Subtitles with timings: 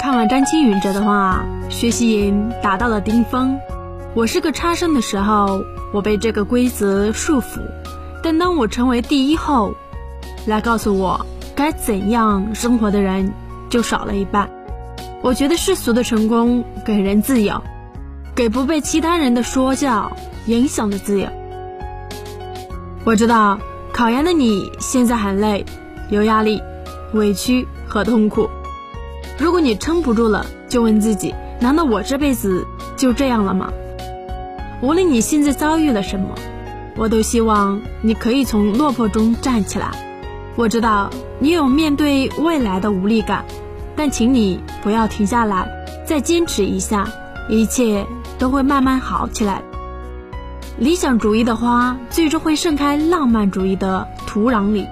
[0.00, 3.60] 看完张青云这的话，学习营达到了顶峰。
[4.14, 7.60] 我是个差生的时候，我被这个规则束缚；
[8.22, 9.74] 但当我成为第一后，
[10.46, 13.34] 来告诉我该怎样生活的人
[13.68, 14.48] 就少了一半。
[15.20, 17.62] 我觉得世俗的成功给人自由，
[18.34, 21.28] 给不被其他人的说教影响的自由。
[23.04, 23.58] 我知道
[23.92, 25.66] 考研的你现在很累，
[26.08, 26.62] 有压力、
[27.12, 28.48] 委屈和痛苦。
[29.40, 33.72] 如果你撑不住了，就问自己：难道我这辈子就这样了吗？
[34.82, 36.34] 无论你现在遭遇了什么，
[36.94, 39.92] 我都希望你可以从落魄中站起来。
[40.56, 41.08] 我知道
[41.38, 43.46] 你有面对未来的无力感，
[43.96, 45.66] 但请你不要停下来，
[46.04, 47.08] 再坚持一下，
[47.48, 48.06] 一切
[48.38, 49.62] 都会慢慢好起来。
[50.76, 54.86] 理想主义的花最终会盛开浪漫主义的土壤里。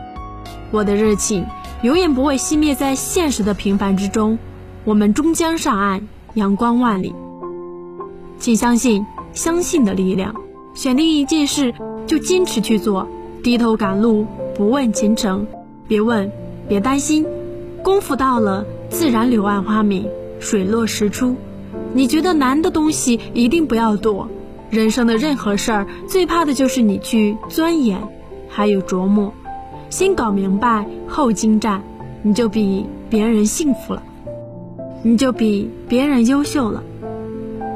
[0.70, 1.44] 我的热情
[1.82, 4.38] 永远不会熄灭在现实的平凡之中，
[4.84, 6.02] 我们终将上岸，
[6.34, 7.14] 阳光万里。
[8.38, 9.06] 请相信。
[9.34, 10.34] 相信的力量，
[10.74, 11.72] 选定一件事
[12.06, 13.06] 就坚持去做，
[13.44, 14.26] 低头赶路，
[14.56, 15.46] 不问前程，
[15.86, 16.32] 别问，
[16.66, 17.24] 别担心，
[17.84, 20.08] 功夫到了，自然柳暗花明，
[20.40, 21.36] 水落石出。
[21.92, 24.28] 你觉得难的东西一定不要躲，
[24.70, 28.00] 人生的任何事儿最怕的就是你去钻研，
[28.48, 29.32] 还有琢磨，
[29.90, 31.82] 先搞明白后精湛，
[32.22, 34.02] 你就比别人幸福了，
[35.02, 36.82] 你就比别人优秀了。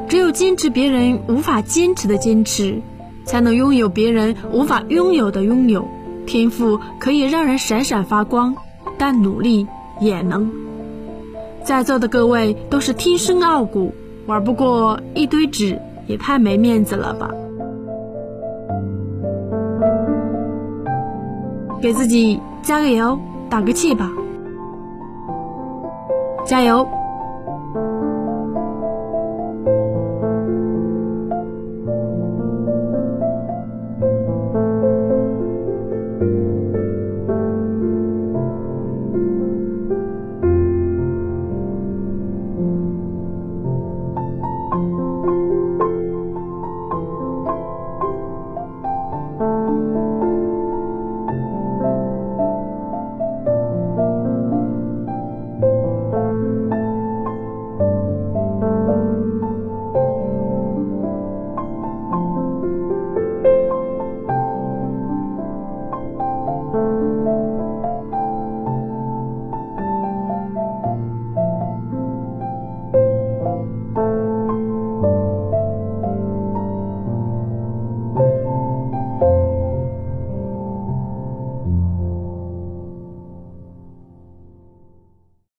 [0.07, 2.81] 只有坚持别人无法坚持的坚持，
[3.25, 5.87] 才能拥有别人无法拥有的拥有。
[6.25, 8.55] 天赋可以让人闪闪发光，
[8.97, 9.67] 但努力
[9.99, 10.51] 也能。
[11.63, 13.93] 在座的各位都是天生傲骨，
[14.27, 17.31] 玩不过一堆纸，也太没面子了吧！
[21.83, 24.09] 给自己加个油，打个气吧！
[26.45, 26.87] 加油！